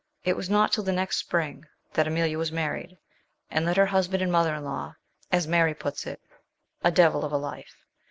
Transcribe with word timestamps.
It 0.23 0.35
was 0.35 0.49
not 0.49 0.71
till 0.71 0.83
the 0.83 0.91
next 0.91 1.17
spring 1.17 1.63
that 1.93 2.07
Emilia 2.07 2.35
was 2.35 2.51
married, 2.51 2.97
and 3.51 3.67
led 3.67 3.77
her 3.77 3.85
husband 3.85 4.23
and 4.23 4.31
mother 4.31 4.55
in 4.55 4.63
law, 4.63 4.95
as 5.31 5.45
Mary 5.47 5.75
puts 5.75 6.07
it," 6.07 6.19
a 6.83 6.89
devil 6.89 7.23
of 7.23 7.31
a 7.31 7.37
life." 7.37 7.85